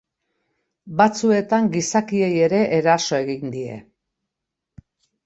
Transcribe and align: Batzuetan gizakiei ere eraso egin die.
Batzuetan 1.01 1.69
gizakiei 1.75 2.29
ere 2.45 2.63
eraso 2.79 3.19
egin 3.21 3.53
die. 3.57 3.77